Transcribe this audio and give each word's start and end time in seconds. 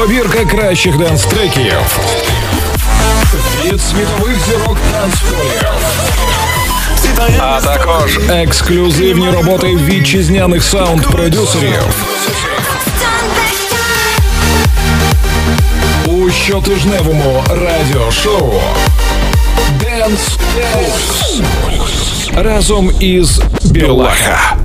Добірка 0.00 0.44
кращих 0.44 0.96
денс-треків 0.96 1.74
від 3.64 3.80
світових 3.80 4.36
зірок 4.46 4.76
танцполів. 4.92 5.64
А 7.38 7.60
також 7.60 8.18
ексклюзивні 8.28 9.30
роботи 9.30 9.66
вітчизняних 9.66 10.62
саунд-продюсерів. 10.62 11.82
У 16.06 16.30
щотижневому 16.30 17.44
радіошоу 17.48 18.52
Dance 19.80 20.38
Pulse 20.74 21.42
разом 22.42 22.90
із 23.00 23.40
Білаха. 23.64 24.56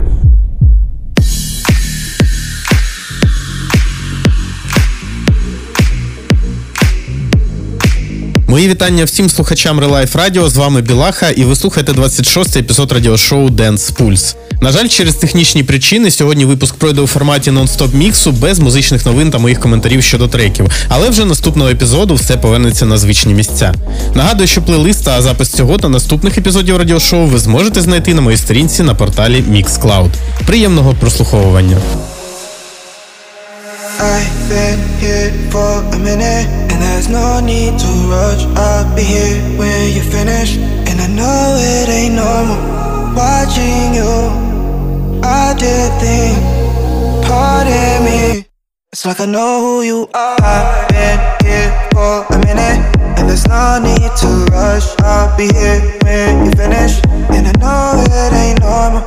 Мої 8.55 8.68
вітання 8.68 9.05
всім 9.05 9.29
слухачам 9.29 9.79
Релайф 9.79 10.15
Радіо. 10.15 10.50
З 10.50 10.57
вами 10.57 10.82
Білаха, 10.82 11.29
і 11.29 11.43
ви 11.43 11.55
слухаєте 11.55 11.91
26-й 11.91 12.59
епізод 12.59 12.91
радіошоу 12.91 13.50
Dance 13.50 13.93
Pulse. 13.93 14.36
На 14.61 14.71
жаль, 14.71 14.87
через 14.87 15.15
технічні 15.15 15.64
причини 15.64 16.11
сьогодні 16.11 16.45
випуск 16.45 16.75
пройде 16.75 17.01
у 17.01 17.07
форматі 17.07 17.51
нон-стоп 17.51 17.95
міксу 17.95 18.31
без 18.31 18.59
музичних 18.59 19.05
новин 19.05 19.31
та 19.31 19.37
моїх 19.37 19.59
коментарів 19.59 20.04
щодо 20.04 20.28
треків. 20.28 20.68
Але 20.89 21.09
вже 21.09 21.25
наступного 21.25 21.69
епізоду 21.69 22.15
все 22.15 22.37
повернеться 22.37 22.86
на 22.86 22.97
звичні 22.97 23.33
місця. 23.33 23.73
Нагадую, 24.14 24.47
що 24.47 24.61
плейлист 24.61 25.06
та 25.06 25.21
запис 25.21 25.50
цього 25.50 25.78
та 25.78 25.89
наступних 25.89 26.37
епізодів 26.37 26.78
радіошоу 26.78 27.25
ви 27.25 27.37
зможете 27.37 27.81
знайти 27.81 28.14
на 28.14 28.21
моїй 28.21 28.37
сторінці 28.37 28.83
на 28.83 28.95
порталі 28.95 29.43
Mixcloud. 29.51 30.09
Приємного 30.45 30.93
прослуховування. 31.00 31.78
I've 33.98 34.50
been 34.50 34.80
here 35.00 35.31
for 35.52 35.80
a 35.95 36.00
minute, 36.00 36.48
and 36.70 36.82
there's 36.82 37.08
no 37.08 37.40
need 37.40 37.80
to 37.80 37.88
rush. 38.12 38.44
I'll 38.58 38.94
be 38.94 39.04
here 39.04 39.42
when 39.58 39.94
you 39.94 40.02
finish, 40.02 40.58
and 40.58 41.00
I 41.00 41.08
know 41.08 41.56
it 41.58 41.88
ain't 41.88 42.16
normal 42.16 42.60
watching 43.16 43.96
you. 43.96 44.14
I 45.24 45.56
did 45.58 45.92
think, 46.04 46.36
pardon 47.26 48.04
me. 48.04 48.46
It's 48.92 49.06
like 49.06 49.22
I 49.22 49.26
know 49.26 49.62
who 49.62 49.82
you 49.84 50.09
are. 50.14 50.38
I've 50.42 50.90
been 50.90 51.20
here 51.48 51.72
for 51.94 52.26
a 52.36 52.38
minute, 52.40 52.80
and 53.18 53.30
there's 53.30 53.48
no 53.48 53.80
need 53.80 54.12
to 54.22 54.28
rush. 54.52 54.88
I'll 55.00 55.36
be 55.38 55.48
here 55.54 55.80
when 56.04 56.46
you 56.46 56.52
finish, 56.52 57.00
and 57.32 57.48
I 57.48 57.54
know 57.64 58.04
it 58.04 58.34
ain't 58.34 58.59
normal 58.59 59.04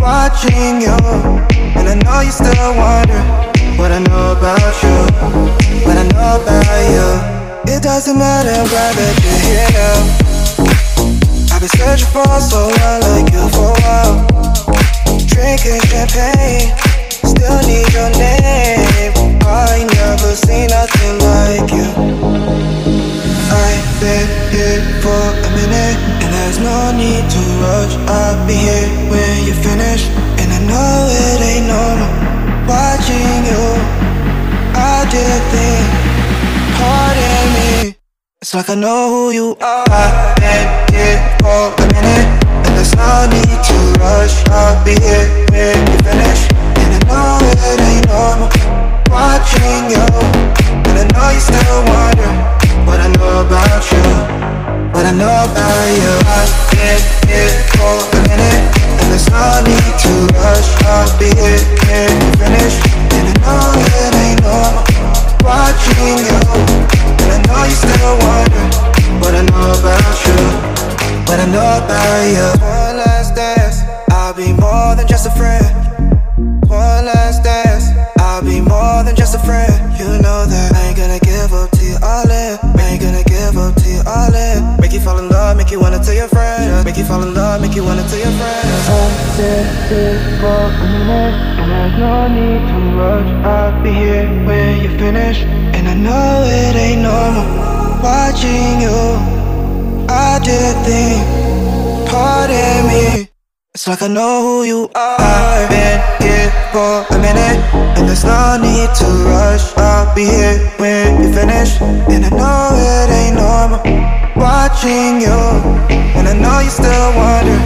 watching 0.00 0.80
you, 0.80 0.96
and 1.76 1.86
I 1.86 1.94
know 2.02 2.20
you 2.20 2.30
still 2.30 2.74
wonder. 2.76 3.52
What 3.78 3.90
I 3.90 3.98
know 3.98 4.32
about 4.32 4.74
you, 4.82 4.96
what 5.86 5.96
I 5.96 6.04
know 6.12 6.42
about 6.42 6.82
you. 6.94 7.72
It 7.72 7.82
doesn't 7.82 8.18
matter, 8.18 8.52
glad 8.68 8.94
that 8.96 9.14
you're 9.22 9.40
here 9.46 9.70
now 9.76 10.32
I've 11.52 11.60
been 11.60 11.68
searching 11.78 12.10
for 12.12 12.26
someone 12.40 13.00
like 13.08 13.32
you 13.32 13.44
for 13.54 13.70
a 13.70 13.80
while. 13.82 14.14
Drinking 15.26 15.80
champagne, 15.88 16.72
still 17.22 17.60
need 17.66 17.88
your 17.92 18.10
name. 18.18 19.12
I 19.46 19.84
never 19.84 20.34
seen 20.34 20.68
nothing 20.68 21.18
like 21.20 21.70
you. 21.72 21.88
I've 23.52 24.00
been 24.00 24.28
here 24.50 24.80
for 25.02 25.12
a 25.12 25.50
minute 25.52 25.96
And 26.22 26.32
there's 26.32 26.58
no 26.58 26.92
need 26.96 27.24
to 27.28 27.42
rush. 27.60 27.94
I'll 28.08 28.46
be 28.46 28.54
here 28.54 28.88
when 29.10 29.44
you 29.44 29.54
finish 29.54 30.08
And 30.40 30.52
I 30.52 30.60
know 30.66 31.08
it 31.10 31.40
ain't 31.42 31.66
normal 31.66 32.31
watching 32.72 33.44
you. 33.50 33.64
I 34.72 35.04
did 35.12 35.40
think, 35.52 35.84
pardon 36.80 37.44
me. 37.56 37.70
It's 38.40 38.54
like 38.54 38.68
I 38.70 38.76
know 38.84 39.00
who 39.12 39.22
you 39.38 39.48
are. 39.60 39.84
I've 39.88 40.34
been 40.40 40.66
here 40.94 41.20
for 41.42 41.62
a 41.82 41.86
minute, 41.94 42.28
and 42.64 42.72
there's 42.76 42.94
no 42.96 43.12
need 43.34 43.58
to 43.68 43.78
rush. 44.00 44.36
I'll 44.48 44.80
be 44.86 44.96
here 45.06 45.28
when 45.52 45.76
you 45.90 45.98
finish, 46.08 46.40
and 46.80 46.90
I 46.96 47.00
know 47.08 47.28
it 47.70 47.80
ain't 47.90 48.06
normal 48.08 48.48
watching 49.12 49.84
you. 49.94 50.06
And 50.88 50.96
I 51.02 51.04
know 51.12 51.28
you 51.36 51.42
still 51.50 51.80
wonder 51.92 52.32
what 52.88 52.98
I 53.06 53.08
know 53.16 53.34
about 53.46 53.82
you, 53.92 54.06
what 54.92 55.04
I 55.04 55.12
know 55.20 55.36
about 55.46 55.86
you. 56.00 56.12
I've 56.36 56.52
been 56.72 57.00
here 57.28 57.52
for 57.76 57.94
a 58.16 58.20
minute. 58.28 58.61
There's 59.12 59.28
no 59.28 59.60
need 59.60 59.92
to 60.08 60.12
rush 60.40 60.72
I'll 60.88 61.18
be 61.18 61.28
here 61.36 61.60
when 61.84 62.16
you 62.16 62.32
finish. 62.40 62.80
And 63.12 63.28
I 63.28 63.44
know 63.44 63.76
it 63.76 64.14
ain't 64.24 64.40
normal. 64.40 64.88
Watching 65.44 66.16
you. 66.16 66.38
And 67.20 67.28
I 67.28 67.38
know 67.44 67.62
you 67.68 67.76
still 67.76 68.16
wonder 68.24 68.64
What 69.20 69.34
I 69.34 69.44
know 69.52 69.76
about 69.76 70.16
you. 70.24 70.40
What 71.28 71.38
I 71.40 71.46
know 71.52 71.84
about 71.84 72.24
you. 72.24 72.46
One 72.64 72.96
last 73.04 73.36
dance. 73.36 73.82
I'll 74.08 74.32
be 74.32 74.54
more 74.54 74.96
than 74.96 75.06
just 75.06 75.26
a 75.26 75.30
friend. 75.32 75.68
One 76.66 77.04
last 77.04 77.44
dance 77.44 77.71
more 78.72 79.04
than 79.04 79.14
just 79.14 79.34
a 79.36 79.42
friend. 79.48 79.76
You 80.00 80.08
know 80.24 80.40
that. 80.52 80.68
I 80.72 80.80
ain't 80.88 80.96
gonna 80.96 81.20
give 81.20 81.52
up 81.52 81.68
till 81.76 81.88
you 81.92 81.98
all 82.00 82.30
in. 82.42 82.52
I 82.80 82.84
ain't 82.90 83.02
gonna 83.04 83.24
give 83.24 83.54
up 83.64 83.76
till 83.76 83.92
you 83.96 84.02
all 84.16 84.34
in. 84.34 84.80
Make 84.80 84.92
you 84.96 85.02
fall 85.06 85.18
in 85.22 85.28
love, 85.28 85.56
make 85.60 85.70
you 85.70 85.80
wanna 85.84 86.00
tell 86.06 86.16
your 86.22 86.28
friends. 86.28 86.84
Make 86.86 86.96
you 86.96 87.04
fall 87.04 87.22
in 87.22 87.34
love, 87.34 87.60
make 87.60 87.74
you 87.76 87.84
wanna 87.84 88.06
tell 88.10 88.22
your 88.26 88.34
friends. 88.40 88.82
I'm 88.96 89.12
here 89.38 90.18
for 90.40 90.62
a 90.68 90.86
minute. 90.92 91.36
And 91.60 91.68
there's 91.72 91.96
no 92.04 92.14
need 92.38 92.62
to 92.70 92.78
rush. 93.00 93.30
I'll 93.54 93.82
be 93.84 93.92
here 93.92 94.28
when 94.46 94.70
you 94.82 94.90
finish. 95.04 95.38
And 95.76 95.84
I 95.92 95.94
know 96.06 96.44
it 96.60 96.76
ain't 96.76 97.02
normal 97.02 97.46
Watching 98.02 98.80
you. 98.86 99.00
I 100.08 100.40
did 100.42 100.74
think 100.84 101.20
Pardon 102.08 102.86
me 102.88 103.31
it's 103.74 103.88
like 103.88 104.02
I 104.02 104.08
know 104.08 104.42
who 104.42 104.64
you 104.64 104.90
are. 104.94 105.16
I've 105.18 105.68
been 105.70 105.96
here 106.20 106.52
for 106.72 107.08
a 107.08 107.18
minute, 107.18 107.56
and 107.96 108.06
there's 108.06 108.22
no 108.22 108.58
need 108.60 108.92
to 109.00 109.06
rush. 109.24 109.72
I'll 109.78 110.14
be 110.14 110.26
here 110.26 110.60
when 110.76 111.22
you 111.22 111.32
finish, 111.32 111.80
and 111.80 112.22
I 112.22 112.28
know 112.28 112.68
it 112.76 113.08
ain't 113.08 113.36
normal 113.40 113.80
watching 114.36 115.24
you, 115.24 115.40
and 115.88 116.28
I 116.28 116.34
know 116.36 116.60
you 116.60 116.68
still 116.68 117.16
wonder 117.16 117.56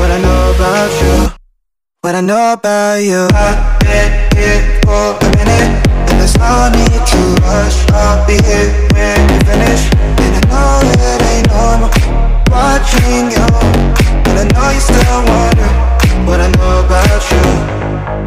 what 0.00 0.10
I 0.10 0.18
know 0.24 0.54
about 0.56 0.90
you, 1.04 1.36
what 2.00 2.14
I 2.14 2.22
know 2.22 2.54
about 2.54 3.02
you. 3.04 3.28
I've 3.36 3.78
been 3.84 4.08
here 4.32 4.80
for 4.88 5.20
a 5.20 5.28
minute, 5.36 5.68
and 6.08 6.16
there's 6.16 6.36
no 6.40 6.72
need 6.72 6.96
to 6.96 7.20
rush. 7.44 7.76
I'll 7.92 8.24
be 8.26 8.40
here 8.40 8.72
when 8.96 9.20
you 9.28 9.38
finish, 9.44 9.84
and 10.16 10.32
I 10.32 10.40
know 10.48 10.80
it 10.96 11.20
ain't 11.28 11.48
normal 11.52 11.92
watching 12.48 13.36
you. 13.36 14.11
And 14.28 14.38
I 14.38 14.44
know 14.52 14.68
you 14.70 14.80
still 14.80 15.20
wonder 15.26 15.70
What 16.28 16.40
I 16.40 16.48
know 16.54 16.84
about 16.84 17.22
you. 17.30 17.44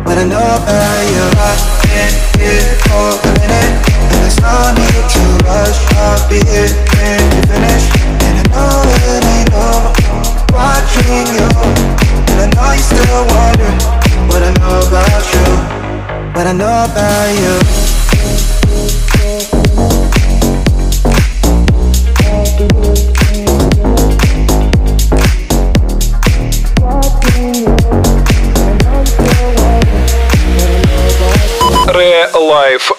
What 0.03 0.17
I 0.17 0.25
know 0.25 0.43
about 0.59 1.01
you. 1.11 1.25
I've 1.37 1.61
been 1.85 2.13
here 2.39 2.67
for 2.85 3.15
a 3.15 3.31
minute 3.39 3.73
And 3.87 4.17
there's 4.19 4.39
no 4.41 4.55
need 4.75 5.05
to 5.15 5.23
rush. 5.47 5.79
I'll 5.95 6.21
be 6.29 6.39
here 6.43 6.71
when 6.95 7.21
you 7.35 7.41
finish. 7.47 7.85
And 8.25 8.35
I 8.39 8.43
know 8.51 8.83
it 9.09 9.23
ain't 9.23 9.49
normal 9.53 9.93
Watching 10.51 11.27
you. 11.35 11.47
And 12.31 12.39
I 12.43 12.47
know 12.55 12.69
you 12.73 12.83
still 12.83 13.21
wonder 13.31 13.71
What 14.29 14.41
I 14.43 14.51
know 14.59 14.87
about 14.87 15.23
you. 15.33 15.47
What 16.35 16.47
I 16.47 16.53
know 16.53 16.85
about 16.89 17.29
you 17.39 17.84
Ре 32.54 32.54
Лайф 32.54 32.92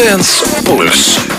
Dance 0.00 0.42
Pulse. 0.64 1.29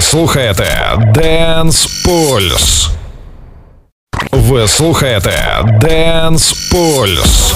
Слухаєте 0.00 0.96
Dance 0.96 1.88
Pulse. 2.06 2.88
Ви 4.32 4.68
слухаєте 4.68 5.58
Dance 5.82 6.54
Pulse. 6.72 7.54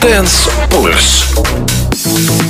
Dance 0.00 0.48
Pulse. 0.70 2.49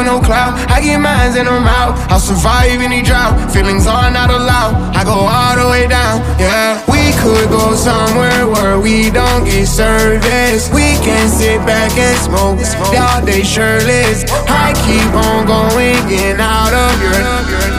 for 0.00 0.04
no 0.04 0.20
clout. 0.20 0.56
I 0.70 0.80
get 0.80 0.98
mines 0.98 1.36
and 1.36 1.48
I'm 1.48 1.66
out. 1.66 1.98
I'll 2.10 2.20
survive 2.20 2.80
any 2.80 3.02
drought. 3.02 3.52
Feelings 3.52 3.86
are 3.86 4.10
not 4.10 4.30
allowed. 4.30 4.74
I 4.96 5.04
go 5.04 5.12
all 5.12 5.56
the 5.56 5.68
way 5.68 5.86
down, 5.86 6.20
yeah. 6.38 6.80
We 6.88 7.12
could 7.20 7.48
go 7.50 7.74
somewhere 7.74 8.48
where 8.48 8.80
we 8.80 9.10
don't 9.10 9.44
get 9.44 9.66
service. 9.66 10.70
We 10.72 10.96
can 11.04 11.28
sit 11.28 11.60
back 11.66 11.92
and 11.98 12.16
smoke. 12.18 12.58
All 12.96 13.24
day 13.24 13.42
shirtless. 13.42 14.24
I 14.48 14.72
keep 14.86 15.12
on 15.12 15.46
going, 15.46 16.00
getting 16.08 16.40
out 16.40 16.72
of 16.72 16.92
your. 17.02 17.69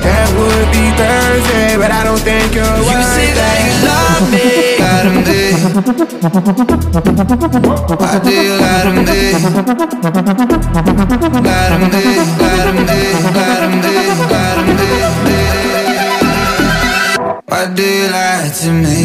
That 0.00 0.28
would 0.32 0.68
be 0.72 0.84
Thursday, 0.96 1.76
but 1.76 1.90
I 1.92 2.04
don't 2.04 2.20
think 2.20 2.54
you're 2.54 2.64
You 2.64 3.02
say 3.04 3.36
that 3.36 3.56
you 3.60 3.74
love 3.84 4.24
me, 4.32 4.80
lie 4.80 5.04
to 5.04 5.12
me 5.12 5.52
Why 8.00 8.16
do 8.24 8.32
you 8.32 8.56
lie 8.56 8.80
to 8.84 8.90
me? 8.96 9.04
Lie 9.32 9.40
to 9.40 9.76
me, 9.80 9.92
lie 11.40 11.68
to 11.68 11.80
me, 11.80 12.08
lie 12.40 12.56
to 12.56 12.72
me, 12.72 12.96
lie 14.30 14.56
to 14.56 14.64
me, 14.64 15.40
Why 17.46 17.62
do 17.74 17.84
you 17.84 18.08
lie 18.08 18.48
to 18.48 18.70
me? 18.72 19.04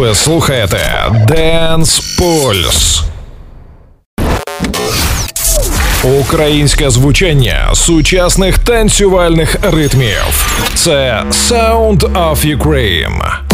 Ви 0.00 0.14
слухаєте 0.14 0.78
Dance 1.28 2.02
Pulse. 2.18 3.02
Українське 6.20 6.90
звучання 6.90 7.70
сучасних 7.74 8.58
танцювальних 8.58 9.56
ритмів. 9.62 10.52
Це 10.74 11.24
Sound 11.30 11.98
of 11.98 12.56
Ukraine. 12.58 13.49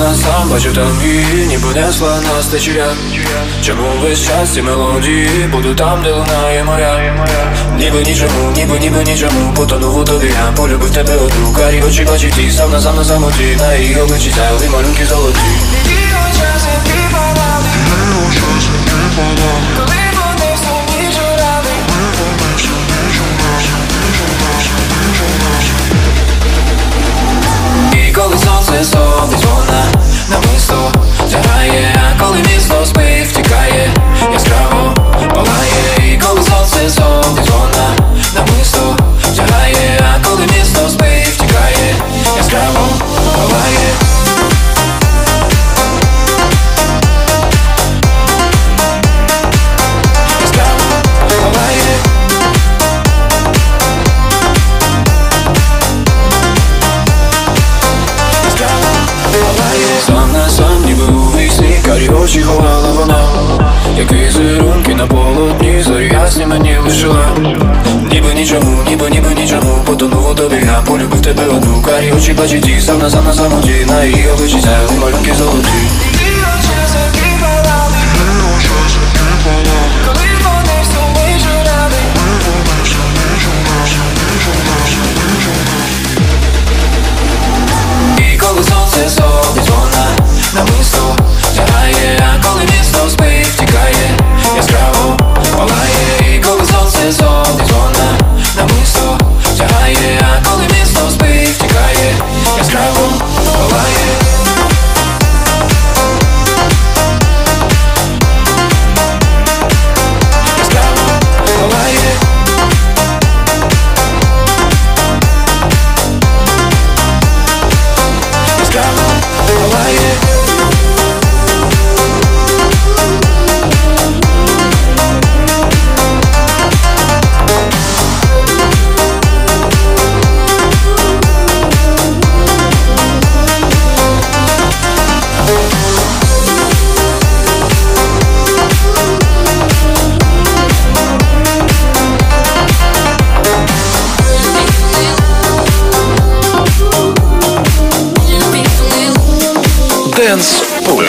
На 0.00 0.14
сам 0.14 0.48
бачу 0.50 0.72
там 0.72 1.00
її, 1.04 1.46
ніби 1.46 1.74
несла 1.74 2.20
нас 2.20 2.46
течія 2.46 2.86
Чому 3.66 3.82
весь 4.02 4.26
час 4.26 4.56
мелодії 4.56 5.48
буду 5.52 5.74
там, 5.74 6.02
де 6.02 6.12
лунає 6.12 6.64
моря? 6.64 7.14
Ніби 7.78 8.02
нічому, 8.02 8.50
ніби, 8.56 8.78
ніби 8.78 9.04
нічому 9.04 9.52
Потонув 9.56 9.98
у 9.98 10.04
тобі, 10.04 10.26
я 10.26 10.52
полюбив 10.56 10.90
тебе 10.90 11.16
одну 11.16 11.52
Карі 11.52 11.82
очі 11.88 12.04
бачить 12.04 12.32
ті, 12.32 12.50
сам 12.50 12.70
на 12.70 12.80
сам 12.80 12.96
на 12.96 13.04
самоті 13.04 13.56
На 13.58 13.74
її 13.74 14.00
обличчі 14.00 14.30
сяйли 14.30 14.68
малюнки 14.68 15.06
золоті. 15.06 15.38
І 28.08 28.12
коли 28.12 28.38
сонце 28.38 28.84
сходить, 28.84 29.69
коли 32.19 32.37
місто 32.37 32.85
спить, 32.85 33.27
втікає, 33.27 33.89
яскраво 34.33 34.93
палає, 35.35 36.13
і 36.13 36.17
коли 36.17 36.41
сонце 36.41 36.89
сходить, 36.89 37.68
очі 62.20 62.42
ховала 62.42 62.92
вона 62.92 63.24
Як 63.98 64.12
візерунки 64.12 64.94
на 64.94 65.06
полотні, 65.06 65.82
зорі 65.82 66.10
ясні 66.12 66.46
мені 66.46 66.76
лишила 66.84 67.26
Ніби 68.12 68.34
нічому, 68.34 68.82
ніби, 68.88 69.10
ніби 69.10 69.34
нічому 69.34 69.82
Потонув 69.86 70.30
у 70.30 70.34
тобі, 70.34 70.56
я 70.56 70.82
полюбив 70.86 71.22
тебе 71.22 71.46
одну. 71.46 71.82
Карі 71.82 72.12
очі 72.12 72.32
бачить 72.32 72.68
і 72.68 72.80
сам 72.80 72.98
на 72.98 73.08
на 73.08 73.32
самоті 73.32 73.86
На 73.88 74.04
її 74.04 74.28
обличчі 74.28 74.60
сяяли 74.60 74.98
малюнки 75.00 75.34
золоті 75.34 75.68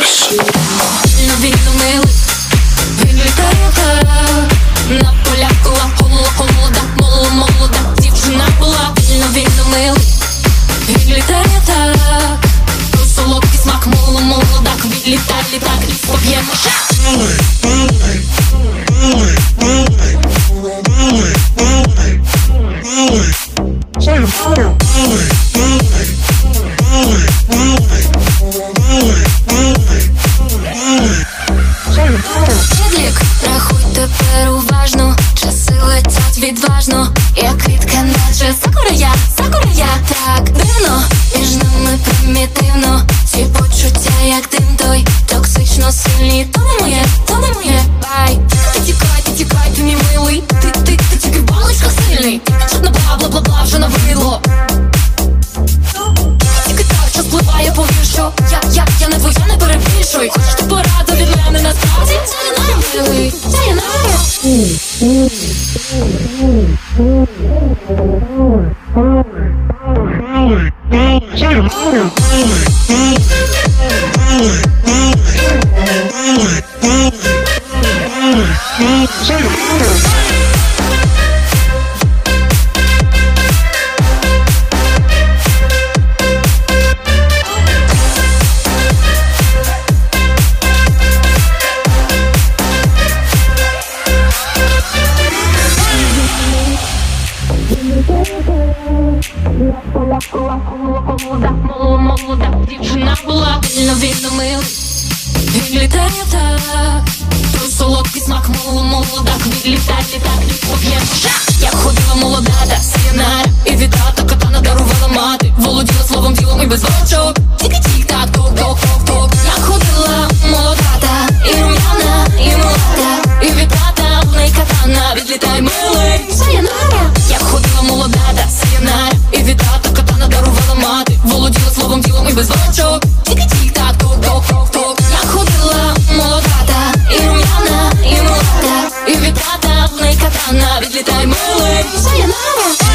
Dance 0.02 0.41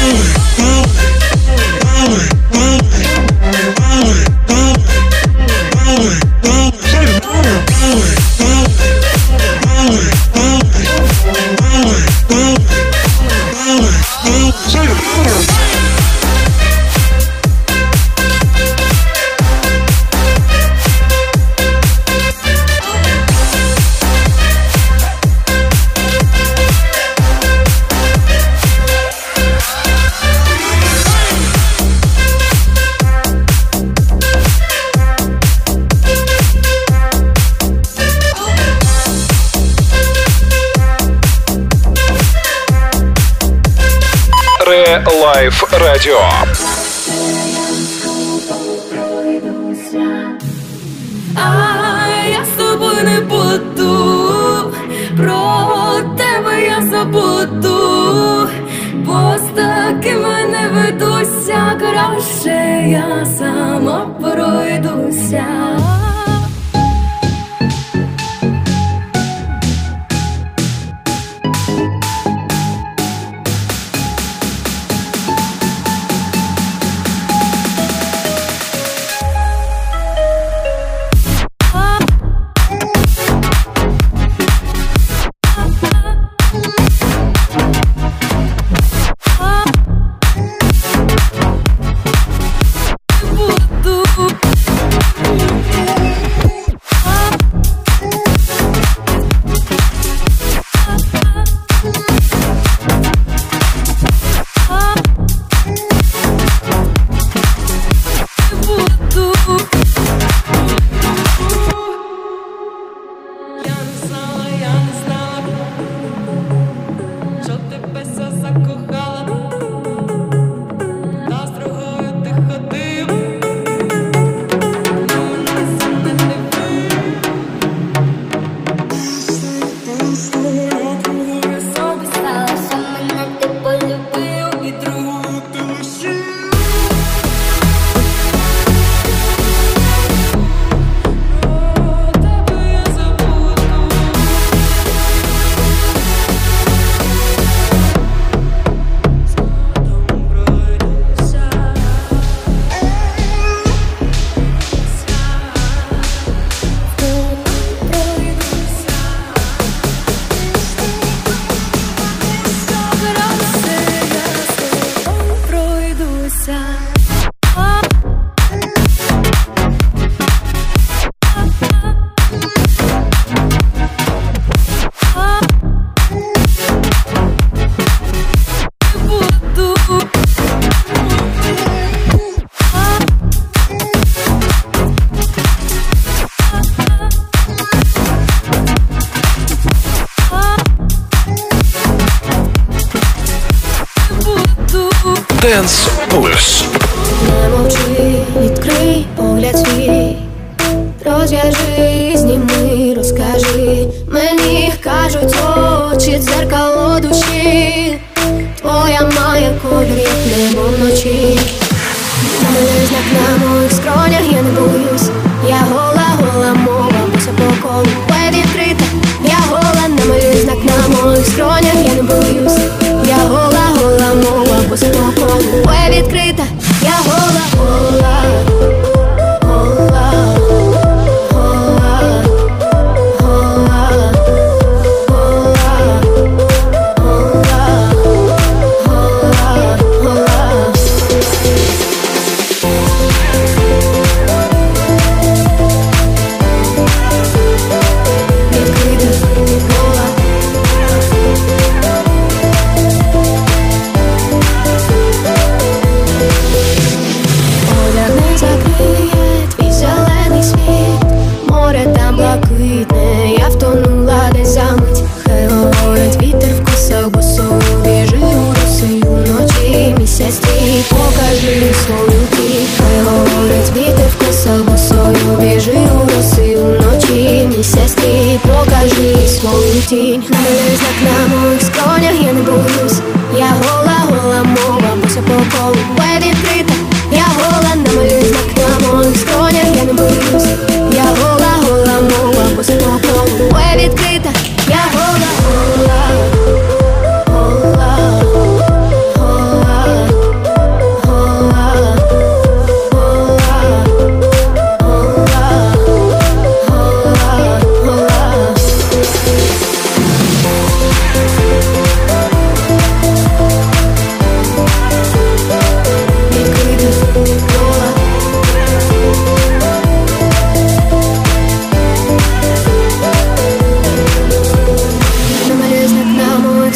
Oh. 0.09 0.56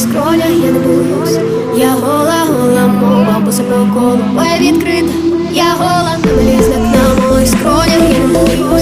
Скроля, 0.01 0.45
я 0.47 0.71
не 0.71 0.79
боюсь, 0.79 1.37
я 1.75 1.93
гола, 1.93 2.45
гола, 2.47 2.87
мова, 2.87 3.37
бо 3.45 3.51
себе 3.51 3.75
коло 3.93 4.17
моя 4.33 4.57
відкрита, 4.59 5.13
я 5.51 5.75
гола, 5.77 6.17
на 6.25 6.31
мені 6.35 6.63
з 6.63 6.67
на 6.69 7.27
моїх 7.29 7.47
скронях 7.47 8.01
я 8.11 8.19
не 8.19 8.39
боюсь. 8.39 8.80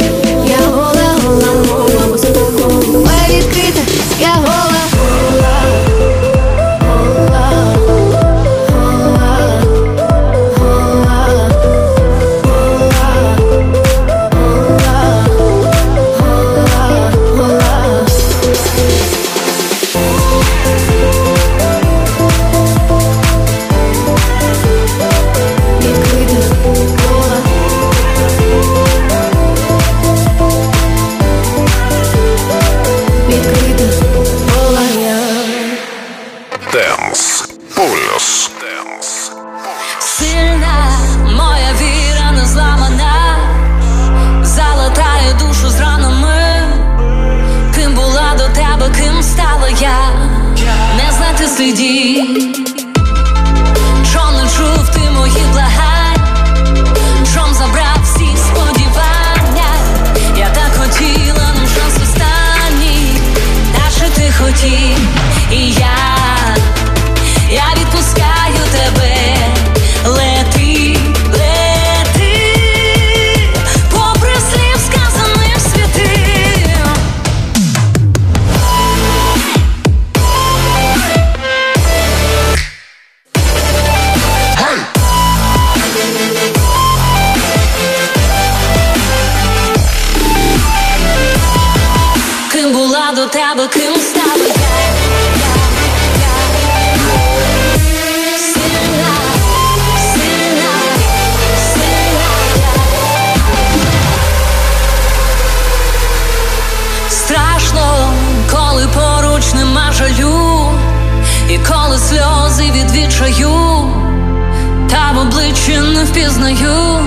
визнаю 116.30 117.00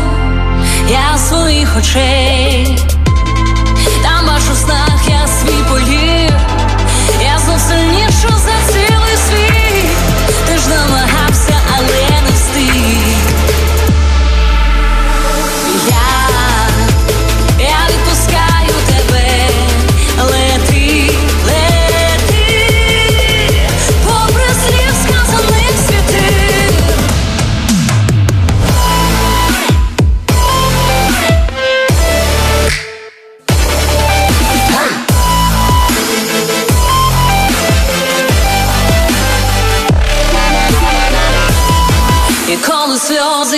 я 0.89 1.19
своїх 1.19 1.77
очей. 1.77 2.92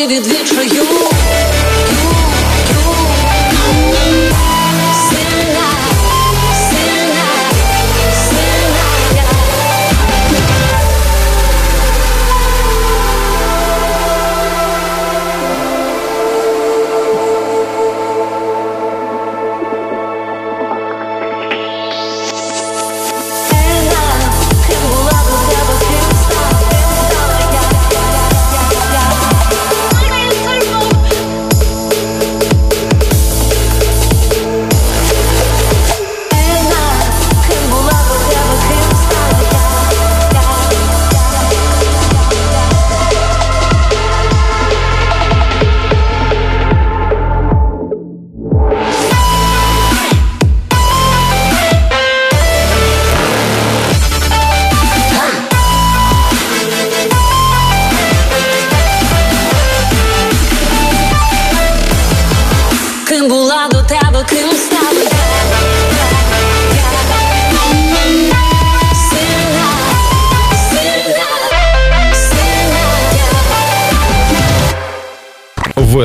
від 0.07 0.26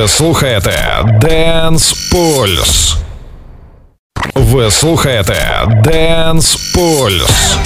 Ви 0.00 0.08
слухаєте 0.08 1.04
Dance 1.04 1.94
Pulse. 2.12 2.96
Ви 4.34 4.70
слухаєте 4.70 5.66
Dance 5.66 6.74
Pulse. 6.74 7.58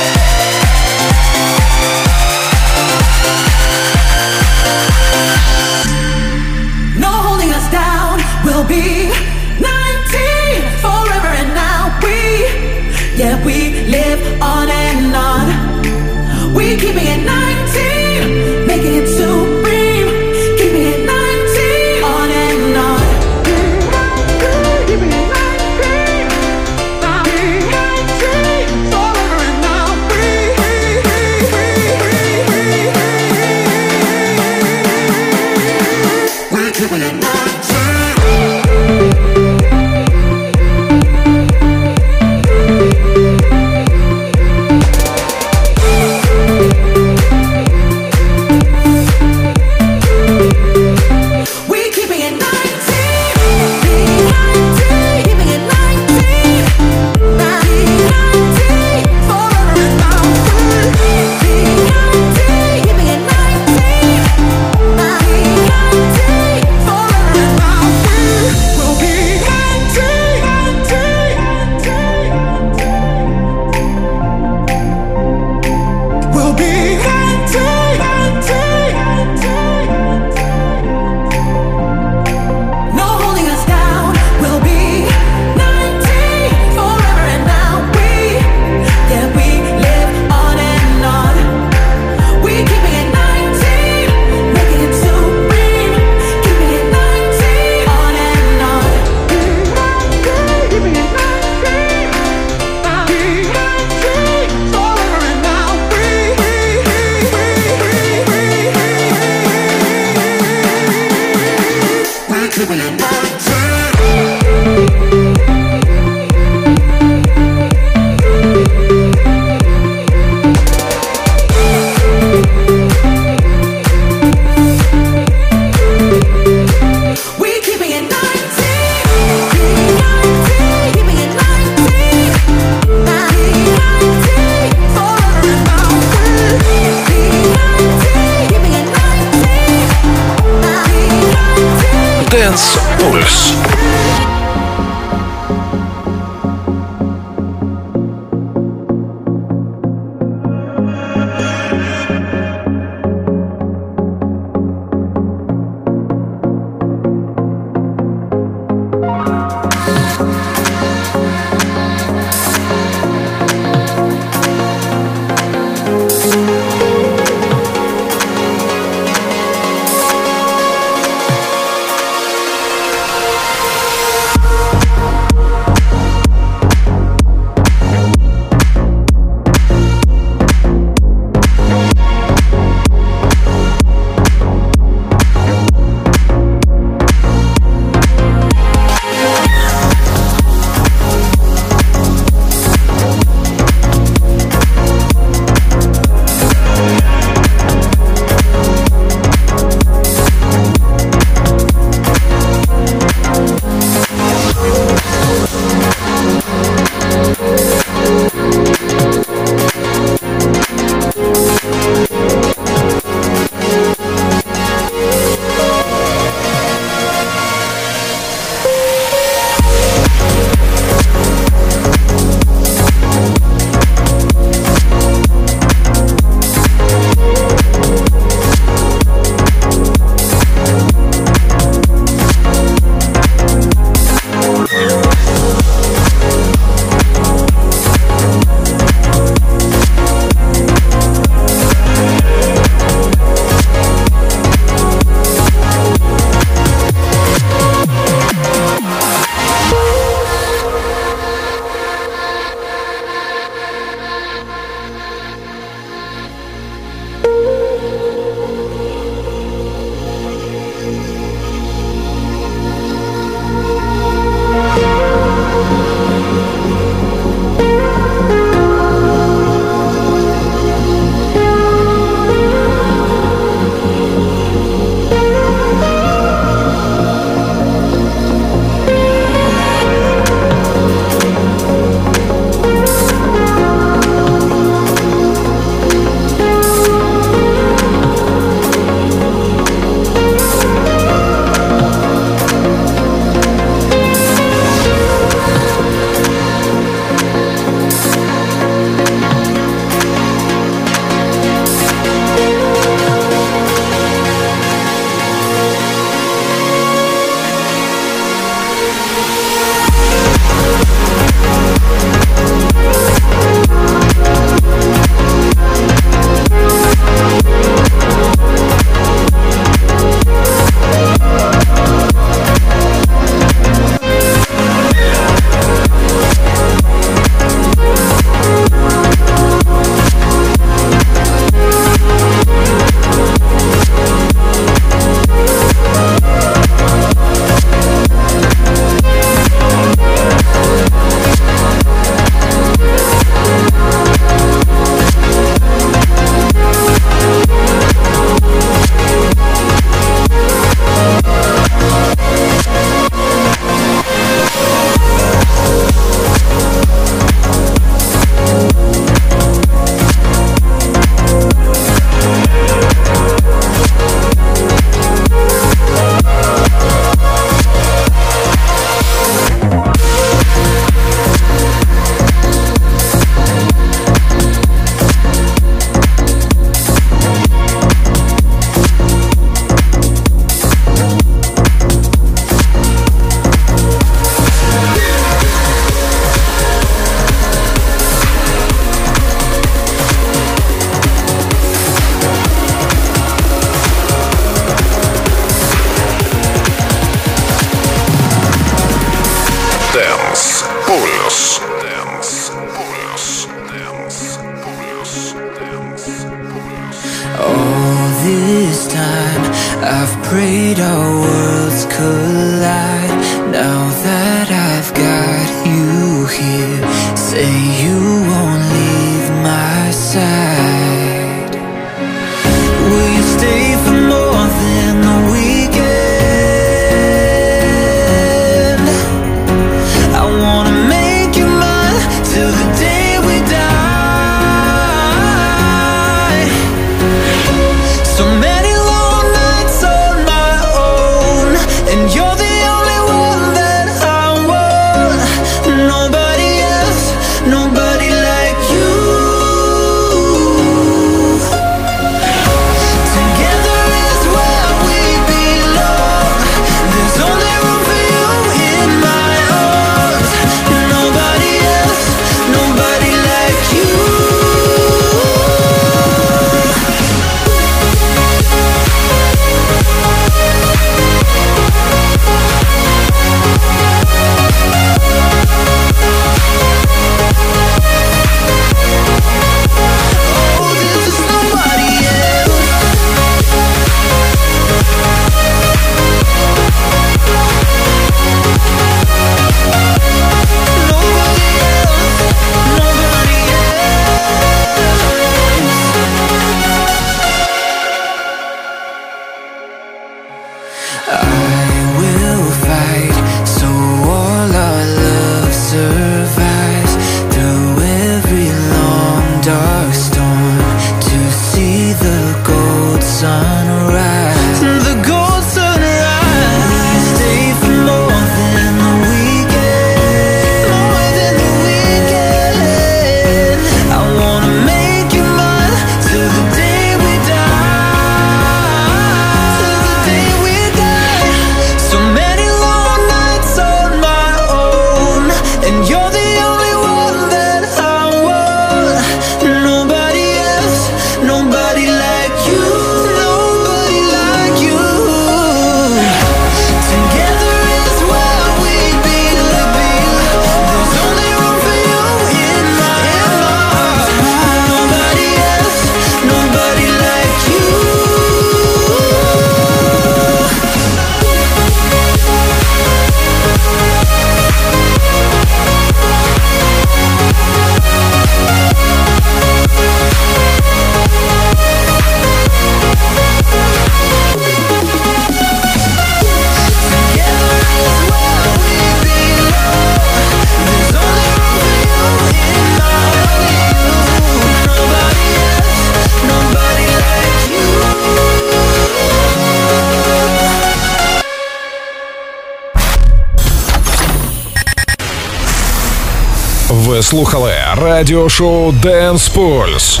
слухали 597.16 597.52
радіошоу 597.82 598.72
Dance 598.72 599.34
Pulse. 599.36 600.00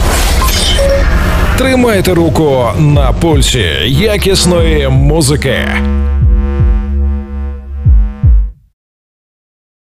Тримайте 1.58 2.14
руку 2.14 2.64
на 2.78 3.12
пульсі 3.12 3.64
якісної 3.86 4.88
музики. 4.88 5.68